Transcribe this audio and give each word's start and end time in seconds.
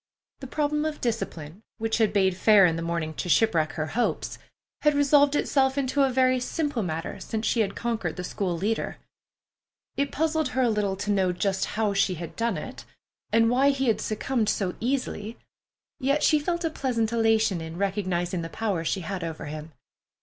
The 0.39 0.47
problem 0.47 0.83
of 0.83 0.99
discipline, 0.99 1.61
which 1.77 1.99
had 1.99 2.11
bade 2.11 2.35
fair 2.35 2.65
in 2.65 2.75
the 2.75 2.81
morning 2.81 3.13
to 3.13 3.29
shipwreck 3.29 3.73
her 3.73 3.85
hopes, 3.93 4.39
had 4.81 4.95
resolved 4.95 5.35
itself 5.35 5.77
into 5.77 6.01
a 6.01 6.09
very 6.11 6.39
simple 6.39 6.81
matter 6.81 7.19
since 7.19 7.45
she 7.45 7.59
had 7.59 7.75
conquered 7.75 8.15
the 8.15 8.23
school 8.23 8.57
leader. 8.57 8.97
It 9.97 10.11
puzzled 10.11 10.47
her 10.57 10.63
a 10.63 10.71
little 10.71 10.95
to 10.95 11.11
know 11.11 11.31
just 11.31 11.65
how 11.77 11.93
she 11.93 12.15
had 12.15 12.35
done 12.35 12.57
it, 12.57 12.83
and 13.31 13.47
why 13.47 13.69
he 13.69 13.85
had 13.89 14.01
succumbed 14.01 14.49
so 14.49 14.73
easily, 14.79 15.37
yet 15.99 16.23
she 16.23 16.39
felt 16.39 16.65
a 16.65 16.71
pleasant 16.71 17.11
elation 17.13 17.61
in 17.61 17.77
recognizing 17.77 18.41
the 18.41 18.49
power 18.49 18.83
she 18.83 19.01
had 19.01 19.23
over 19.23 19.45
him. 19.45 19.71